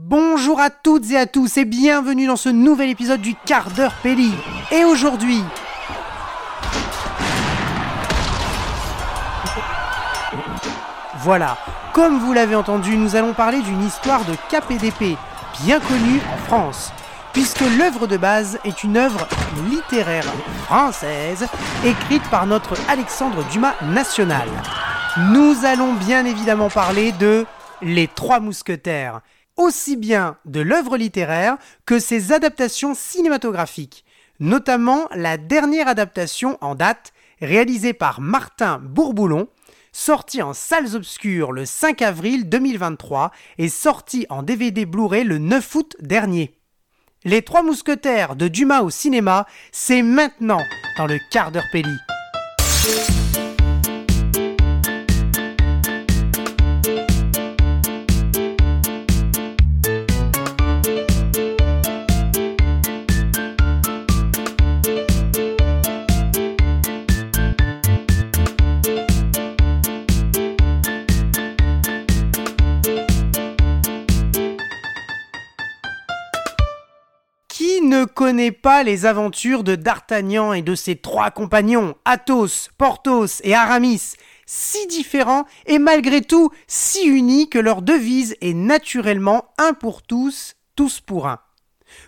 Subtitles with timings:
[0.00, 3.94] Bonjour à toutes et à tous et bienvenue dans ce nouvel épisode du quart d'heure
[4.00, 4.32] Pelli.
[4.70, 5.42] Et aujourd'hui...
[11.20, 11.58] Voilà,
[11.92, 15.18] comme vous l'avez entendu, nous allons parler d'une histoire de KPDP,
[15.64, 16.92] bien connue en France,
[17.32, 19.26] puisque l'œuvre de base est une œuvre
[19.68, 20.32] littéraire
[20.66, 21.48] française,
[21.84, 24.48] écrite par notre Alexandre Dumas national.
[25.32, 27.46] Nous allons bien évidemment parler de
[27.82, 29.22] Les Trois Mousquetaires,
[29.58, 34.04] aussi bien de l'œuvre littéraire que ses adaptations cinématographiques,
[34.40, 39.48] notamment la dernière adaptation en date réalisée par Martin Bourboulon,
[39.92, 45.74] sortie en salles obscures le 5 avril 2023 et sortie en DVD Blu-ray le 9
[45.74, 46.54] août dernier.
[47.24, 50.62] Les Trois Mousquetaires de Dumas au cinéma, c'est maintenant
[50.96, 51.98] dans le quart d'heure Pelli.
[78.52, 84.14] Pas les aventures de D'Artagnan et de ses trois compagnons, Athos, Porthos et Aramis,
[84.46, 90.56] si différents et malgré tout si unis que leur devise est naturellement un pour tous,
[90.74, 91.38] tous pour un.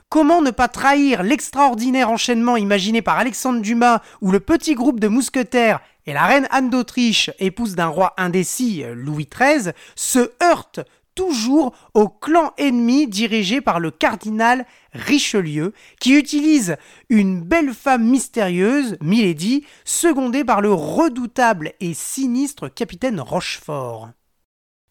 [0.08, 5.08] Comment ne pas trahir l'extraordinaire enchaînement imaginé par Alexandre Dumas où le petit groupe de
[5.08, 10.80] mousquetaires et la reine Anne d'Autriche, épouse d'un roi indécis, Louis XIII, se heurtent
[11.14, 16.76] toujours au clan ennemi dirigé par le cardinal Richelieu, qui utilise
[17.08, 24.10] une belle femme mystérieuse, Milady, secondée par le redoutable et sinistre capitaine Rochefort.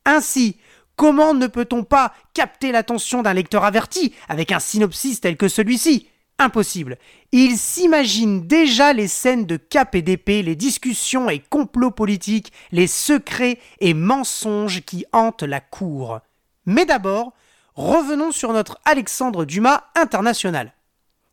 [0.05, 0.57] Ainsi,
[0.95, 6.07] comment ne peut-on pas capter l'attention d'un lecteur averti avec un synopsis tel que celui-ci?
[6.41, 6.97] Impossible.
[7.33, 12.87] Il s'imagine déjà les scènes de cap et d'épée, les discussions et complots politiques, les
[12.87, 16.21] secrets et mensonges qui hantent la cour.
[16.65, 17.33] Mais d'abord,
[17.79, 20.73] revenons sur notre Alexandre Dumas international.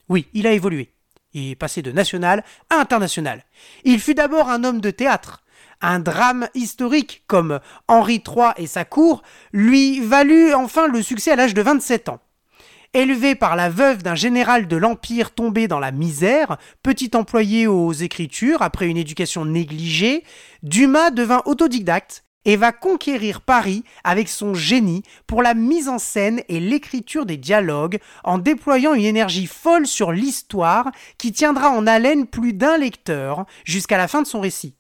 [0.09, 0.93] Oui, il a évolué.
[1.35, 3.45] Il est passé de national à international.
[3.83, 5.43] Il fut d'abord un homme de théâtre.
[5.83, 7.59] Un drame historique comme
[7.89, 12.21] Henri III et sa cour lui valut enfin le succès à l'âge de 27 ans.
[12.95, 17.93] Élevé par la veuve d'un général de l'Empire tombé dans la misère, petit employé aux
[17.93, 20.23] écritures après une éducation négligée,
[20.63, 26.41] Dumas devint autodidacte et va conquérir Paris avec son génie pour la mise en scène
[26.49, 32.27] et l'écriture des dialogues en déployant une énergie folle sur l'histoire qui tiendra en haleine
[32.27, 34.75] plus d'un lecteur jusqu'à la fin de son récit.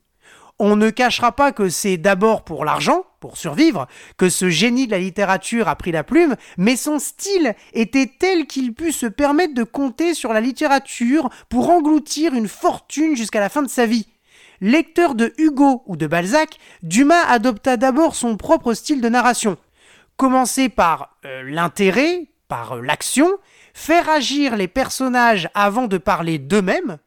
[0.59, 4.93] On ne cachera pas que c'est d'abord pour l'argent, pour survivre, que ce génie de
[4.93, 9.53] la littérature a pris la plume, mais son style était tel qu'il put se permettre
[9.53, 14.06] de compter sur la littérature pour engloutir une fortune jusqu'à la fin de sa vie.
[14.61, 19.56] Lecteur de Hugo ou de Balzac, Dumas adopta d'abord son propre style de narration.
[20.17, 23.31] Commencer par euh, l'intérêt, par euh, l'action,
[23.75, 26.99] faire agir les personnages avant de parler d'eux-mêmes,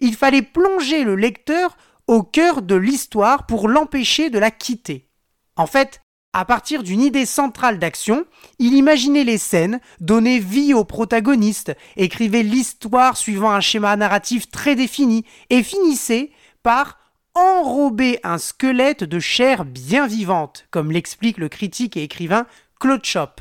[0.00, 5.08] il fallait plonger le lecteur au cœur de l'histoire pour l'empêcher de la quitter.
[5.56, 6.02] En fait,
[6.32, 8.24] à partir d'une idée centrale d'action,
[8.58, 14.76] il imaginait les scènes, donnait vie aux protagonistes, écrivait l'histoire suivant un schéma narratif très
[14.76, 16.30] défini et finissait
[16.62, 16.98] par
[17.34, 22.46] enrober un squelette de chair bien vivante, comme l'explique le critique et écrivain
[22.78, 23.40] Claude Chop.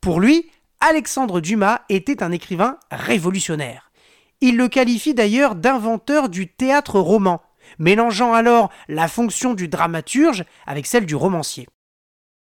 [0.00, 3.90] Pour lui, Alexandre Dumas était un écrivain révolutionnaire.
[4.40, 7.42] Il le qualifie d'ailleurs d'inventeur du théâtre roman,
[7.78, 11.66] mélangeant alors la fonction du dramaturge avec celle du romancier.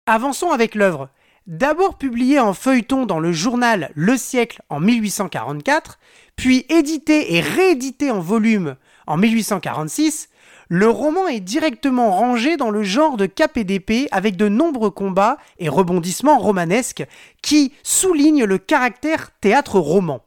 [0.05, 1.09] Avançons avec l'œuvre.
[1.45, 5.99] D'abord publiée en feuilleton dans le journal Le siècle en 1844,
[6.35, 8.75] puis édité et réédité en volume
[9.07, 10.29] en 1846,
[10.69, 13.29] le roman est directement rangé dans le genre de
[13.61, 17.05] d'épée avec de nombreux combats et rebondissements romanesques
[17.41, 20.25] qui soulignent le caractère théâtre-roman.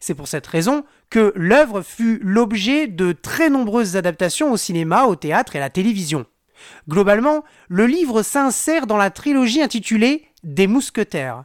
[0.00, 5.16] C'est pour cette raison que l'œuvre fut l'objet de très nombreuses adaptations au cinéma, au
[5.16, 6.26] théâtre et à la télévision.
[6.88, 11.44] Globalement, le livre s'insère dans la trilogie intitulée Des Mousquetaires.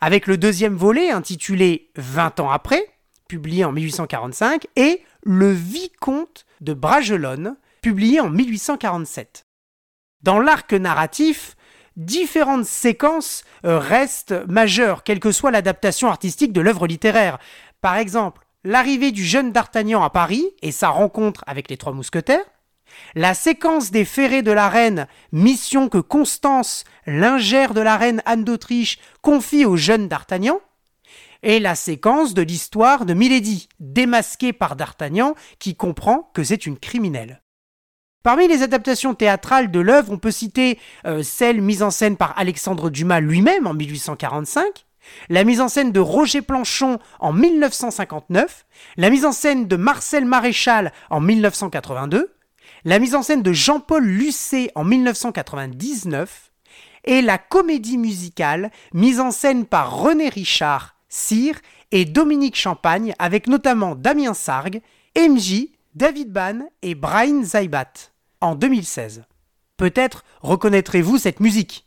[0.00, 2.86] Avec le deuxième volet intitulé Vingt ans après,
[3.28, 9.46] publié en 1845, et Le Vicomte de Bragelonne, publié en 1847.
[10.22, 11.56] Dans l'arc narratif,
[11.96, 17.38] différentes séquences euh, restent majeures, quelle que soit l'adaptation artistique de l'œuvre littéraire.
[17.80, 22.44] Par exemple, l'arrivée du jeune D'Artagnan à Paris et sa rencontre avec les trois mousquetaires,
[23.14, 28.44] La séquence des ferrets de la reine, mission que Constance, lingère de la reine Anne
[28.44, 30.60] d'Autriche, confie au jeune d'Artagnan,
[31.46, 36.76] et la séquence de l'histoire de Milady, démasquée par d'Artagnan, qui comprend que c'est une
[36.76, 37.40] criminelle.
[38.24, 42.36] Parmi les adaptations théâtrales de l'œuvre, on peut citer euh, celle mise en scène par
[42.36, 44.86] Alexandre Dumas lui-même en 1845,
[45.28, 48.66] la mise en scène de Roger Planchon en 1959,
[48.96, 52.34] la mise en scène de Marcel Maréchal en 1982,
[52.84, 56.50] la mise en scène de Jean-Paul Lucet en 1999
[57.04, 61.54] et la comédie musicale mise en scène par René Richard, Cyr
[61.92, 64.82] et Dominique Champagne avec notamment Damien Sargue,
[65.16, 69.24] MJ, David Ban et Brian Zaibat en 2016.
[69.78, 71.86] Peut-être reconnaîtrez-vous cette musique.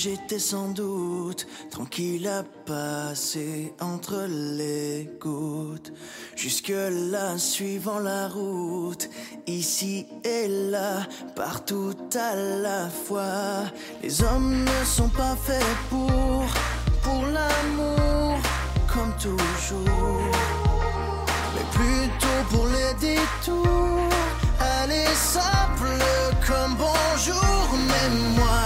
[0.00, 1.46] j'étais sans doute
[1.80, 5.92] tranquille à passer entre les gouttes.
[6.36, 9.08] Jusque-là, suivant la route,
[9.46, 13.64] ici et là, partout à la fois.
[14.02, 16.44] Les hommes ne sont pas faits pour,
[17.02, 18.38] pour l'amour,
[18.92, 20.20] comme toujours,
[21.54, 24.10] mais plutôt pour les détours.
[24.82, 25.96] Allez, simple
[26.46, 28.58] comme bonjour, mais moi,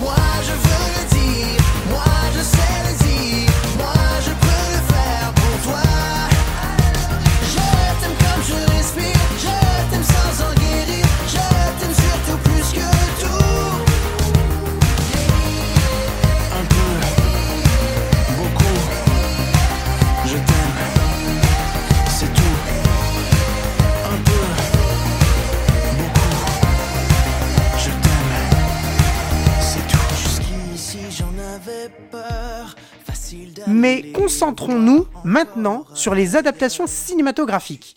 [0.00, 0.95] moi je veux
[34.26, 37.94] concentrons-nous maintenant sur les adaptations cinématographiques.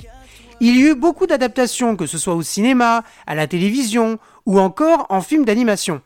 [0.60, 4.60] Il y a eu beaucoup d'adaptations, que ce soit au cinéma, à la télévision ou
[4.60, 6.04] encore en films d'animation.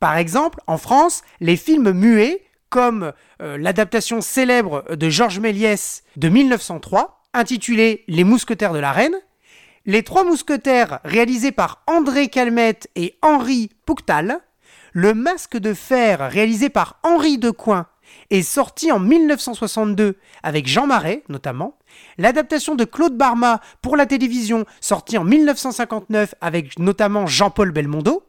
[0.00, 3.12] Par exemple, en France, les films muets, comme
[3.42, 9.16] euh, l'adaptation célèbre de Georges Méliès de 1903, intitulée Les Mousquetaires de la Reine,
[9.84, 14.38] Les Trois Mousquetaires, réalisés par André Calmette et Henri Pouctal,
[14.94, 17.84] Le Masque de Fer, réalisé par Henri Decoing,
[18.30, 21.78] est sorti en 1962 avec Jean Marais notamment,
[22.18, 28.22] l'adaptation de Claude Barma pour la télévision sortie en 1959 avec notamment Jean-Paul Belmondo,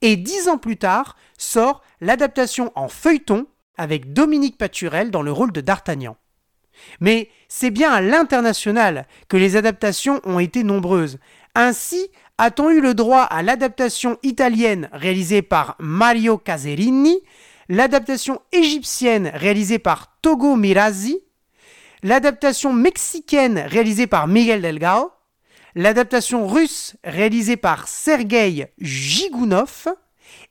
[0.00, 3.46] et dix ans plus tard sort l'adaptation en feuilleton
[3.76, 6.16] avec Dominique Paturel dans le rôle de D'Artagnan.
[7.00, 11.18] Mais c'est bien à l'international que les adaptations ont été nombreuses.
[11.54, 17.20] Ainsi, a-t-on eu le droit à l'adaptation italienne réalisée par Mario Caserini,
[17.68, 21.18] l'adaptation égyptienne réalisée par Togo Mirazi,
[22.02, 25.10] l'adaptation mexicaine réalisée par Miguel Delgado,
[25.74, 29.88] l'adaptation russe réalisée par Sergei Gigounov,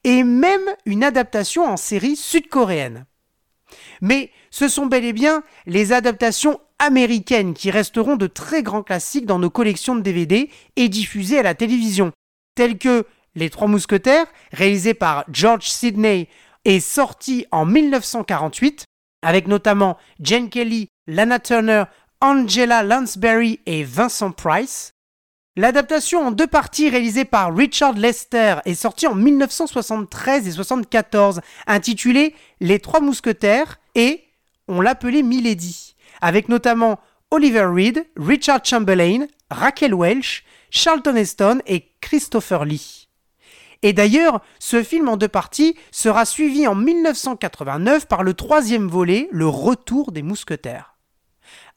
[0.03, 3.05] et même une adaptation en série sud-coréenne.
[4.01, 9.25] Mais ce sont bel et bien les adaptations américaines qui resteront de très grands classiques
[9.25, 12.11] dans nos collections de DVD et diffusées à la télévision,
[12.55, 13.05] telles que
[13.35, 16.27] Les Trois Mousquetaires, réalisé par George Sidney
[16.65, 18.85] et sorti en 1948,
[19.21, 21.85] avec notamment Jane Kelly, Lana Turner,
[22.21, 24.93] Angela Lansbury et Vincent Price.
[25.57, 32.35] L'adaptation en deux parties réalisée par Richard Lester est sortie en 1973 et 74, intitulée
[32.61, 34.23] Les Trois Mousquetaires et
[34.69, 36.99] on l'appelait Milady, avec notamment
[37.31, 43.00] Oliver Reed, Richard Chamberlain, Raquel Welch, Charlton Heston et Christopher Lee.
[43.83, 49.27] Et d'ailleurs, ce film en deux parties sera suivi en 1989 par le troisième volet,
[49.31, 50.95] Le Retour des Mousquetaires.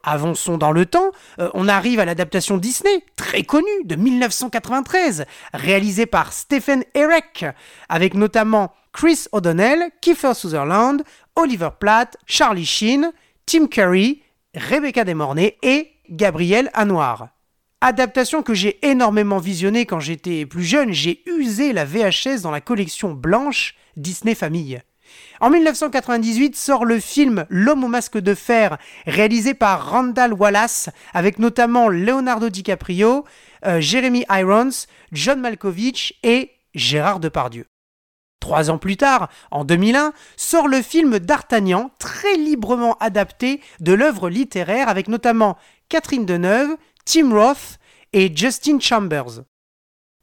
[0.03, 6.05] Avançons dans le temps, euh, on arrive à l'adaptation Disney, très connue, de 1993, réalisée
[6.05, 7.45] par Stephen Herek,
[7.89, 11.03] avec notamment Chris O'Donnell, Kiefer Sutherland,
[11.35, 13.11] Oliver Platt, Charlie Sheen,
[13.47, 14.21] Tim Curry,
[14.53, 17.29] Rebecca Desmornay et Gabriel Anwar.
[17.81, 22.61] Adaptation que j'ai énormément visionnée quand j'étais plus jeune, j'ai usé la VHS dans la
[22.61, 24.81] collection blanche Disney Famille.
[25.39, 31.37] En 1998 sort le film L'homme au masque de fer, réalisé par Randall Wallace, avec
[31.37, 33.25] notamment Leonardo DiCaprio,
[33.65, 37.65] euh, Jeremy Irons, John Malkovich et Gérard Depardieu.
[38.39, 44.29] Trois ans plus tard, en 2001, sort le film D'Artagnan, très librement adapté de l'œuvre
[44.29, 45.57] littéraire avec notamment
[45.89, 47.79] Catherine Deneuve, Tim Roth
[48.13, 49.43] et Justin Chambers.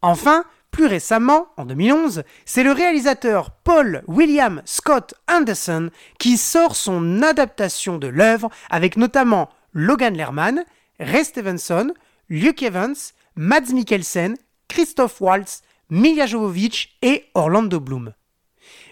[0.02, 7.22] Enfin, plus récemment, en 2011, c'est le réalisateur Paul William Scott Anderson qui sort son
[7.22, 10.64] adaptation de l'œuvre avec notamment Logan Lerman,
[10.98, 11.92] Ray Stevenson,
[12.28, 12.94] Luke Evans,
[13.36, 14.36] Mads Mikkelsen,
[14.68, 18.14] Christoph Waltz, Milja Jovovich et Orlando Bloom.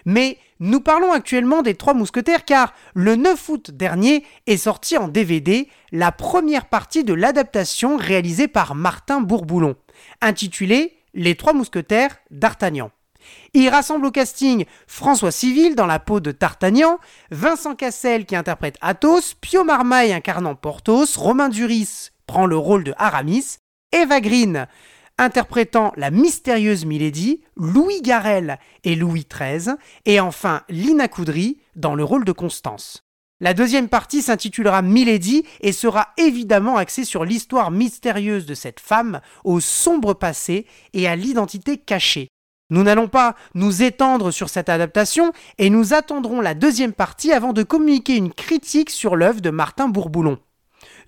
[0.05, 5.07] Mais nous parlons actuellement des Trois Mousquetaires car le 9 août dernier est sorti en
[5.07, 9.75] DVD la première partie de l'adaptation réalisée par Martin Bourboulon,
[10.21, 12.91] intitulée Les Trois Mousquetaires d'Artagnan.
[13.53, 18.77] Il rassemble au casting François Civil dans la peau de D'Artagnan, Vincent Cassel qui interprète
[18.81, 23.57] Athos, Pio Marmaille incarnant Porthos, Romain Duris prend le rôle de Aramis,
[23.91, 24.67] Eva Green
[25.21, 29.75] interprétant la mystérieuse Milady, Louis Garel et Louis XIII,
[30.05, 33.03] et enfin Lina Coudry dans le rôle de Constance.
[33.39, 39.21] La deuxième partie s'intitulera Milady et sera évidemment axée sur l'histoire mystérieuse de cette femme
[39.43, 42.27] au sombre passé et à l'identité cachée.
[42.71, 47.53] Nous n'allons pas nous étendre sur cette adaptation et nous attendrons la deuxième partie avant
[47.53, 50.39] de communiquer une critique sur l'œuvre de Martin Bourboulon.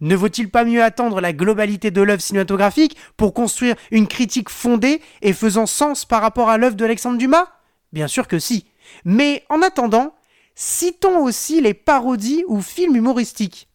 [0.04, 5.02] Ne vaut-il pas mieux attendre la globalité de l'œuvre cinématographique pour construire une critique fondée
[5.22, 7.48] et faisant sens par rapport à l'œuvre d'Alexandre Dumas?
[7.94, 8.66] Bien sûr que si.
[9.06, 10.14] Mais en attendant,
[10.56, 13.70] citons aussi les parodies ou films humoristiques.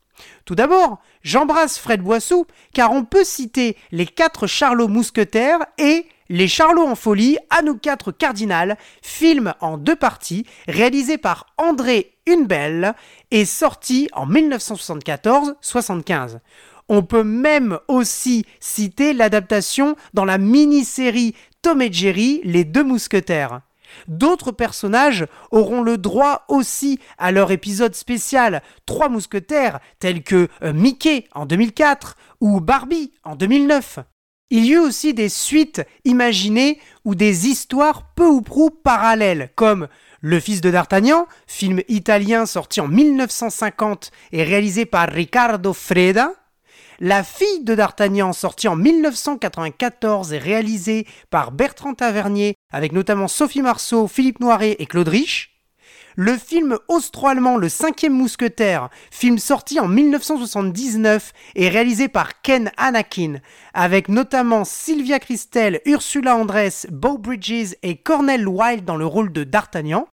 [0.44, 6.47] Tout d'abord, j'embrasse Fred Boissou, car on peut citer Les Quatre Charlots Mousquetaires et Les
[6.47, 12.92] Charlots en folie à nous quatre cardinals, film en deux parties, réalisé par André Hunebelle
[13.30, 16.40] et sorti en 1974-75.
[16.90, 23.62] On peut même aussi citer l'adaptation dans la mini-série Tom et Jerry, Les Deux Mousquetaires.
[24.06, 30.75] D'autres personnages auront le droit aussi à leur épisode spécial Trois Mousquetaires, tels que euh,
[30.75, 34.00] Mickey en 2004 ou Barbie en 2009.
[34.50, 39.88] Il y eut aussi des suites imaginées ou des histoires peu ou prou parallèles, comme
[40.23, 46.33] Le fils de D'Artagnan, film italien sorti en 1950 et réalisé par Riccardo Freda,
[46.99, 53.62] la fille de D'Artagnan, sortie en 1994 et réalisée par Bertrand Tavernier, avec notamment Sophie
[53.62, 55.57] Marceau, Philippe Noiret et Claude Rich.
[56.20, 63.37] Le film austro-allemand Le Cinquième Mousquetaire, film sorti en 1979 et réalisé par Ken Anakin,
[63.72, 69.44] avec notamment Sylvia Christel, Ursula Andress, Beau Bridges et Cornel Wilde dans le rôle de
[69.44, 70.08] D'Artagnan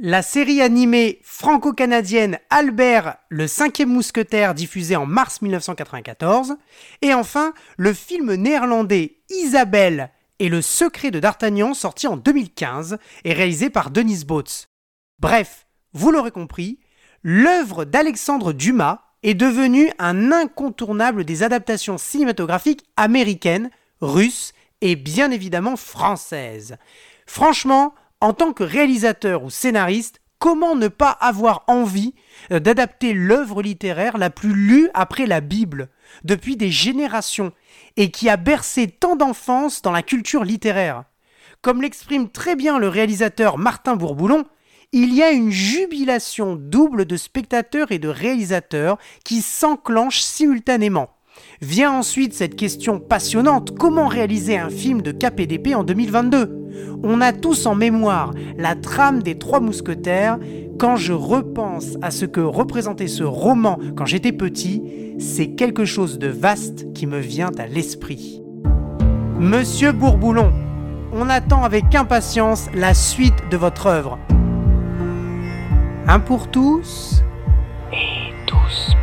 [0.00, 6.54] la série animée franco-canadienne Albert, le cinquième mousquetaire diffusé en mars 1994,
[7.02, 13.32] et enfin le film néerlandais Isabelle et le secret de D'Artagnan sorti en 2015 et
[13.32, 14.67] réalisé par Denise Boats.
[15.20, 16.78] Bref, vous l'aurez compris,
[17.24, 23.70] l'œuvre d'Alexandre Dumas est devenue un incontournable des adaptations cinématographiques américaines,
[24.00, 26.76] russes et bien évidemment françaises.
[27.26, 32.14] Franchement, en tant que réalisateur ou scénariste, comment ne pas avoir envie
[32.52, 35.88] euh, d'adapter l'œuvre littéraire la plus lue après la Bible,
[36.22, 37.52] depuis des générations,
[37.96, 41.04] et qui a bercé tant d'enfance dans la culture littéraire?
[41.60, 44.46] Comme l'exprime très bien le réalisateur Martin Bourboulon,
[44.92, 51.10] il y a une jubilation double de spectateurs et de réalisateurs qui s'enclenchent simultanément.
[51.60, 57.32] Vient ensuite cette question passionnante, comment réaliser un film de KPDP en 2022 On a
[57.32, 60.38] tous en mémoire la trame des Trois Mousquetaires.
[60.78, 64.82] Quand je repense à ce que représentait ce roman quand j'étais petit,
[65.18, 68.42] c'est quelque chose de vaste qui me vient à l'esprit.
[69.38, 70.52] Monsieur Bourboulon,
[71.12, 74.18] on attend avec impatience la suite de votre œuvre.
[76.10, 77.22] Un pour tous.
[77.92, 78.97] Et tous